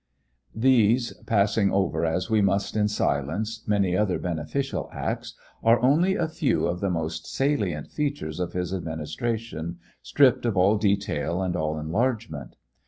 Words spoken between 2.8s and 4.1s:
silence many